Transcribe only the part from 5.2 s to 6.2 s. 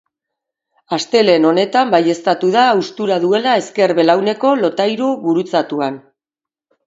gurutzatuan.